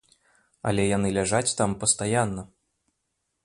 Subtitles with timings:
[0.69, 2.43] Але яны ляжаць там пастаянна.